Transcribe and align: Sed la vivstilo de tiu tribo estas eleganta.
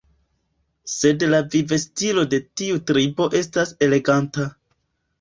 Sed 0.93 1.25
la 1.33 1.41
vivstilo 1.57 2.25
de 2.33 2.41
tiu 2.63 2.83
tribo 2.95 3.31
estas 3.45 3.79
eleganta. 3.91 4.53